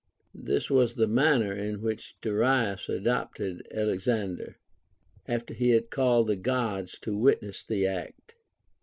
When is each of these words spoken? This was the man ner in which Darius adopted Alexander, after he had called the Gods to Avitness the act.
This 0.43 0.67
was 0.71 0.95
the 0.95 1.05
man 1.05 1.41
ner 1.41 1.53
in 1.53 1.79
which 1.83 2.15
Darius 2.21 2.89
adopted 2.89 3.67
Alexander, 3.71 4.57
after 5.27 5.53
he 5.53 5.69
had 5.69 5.91
called 5.91 6.25
the 6.25 6.35
Gods 6.35 6.97
to 7.03 7.11
Avitness 7.11 7.63
the 7.63 7.85
act. 7.85 8.33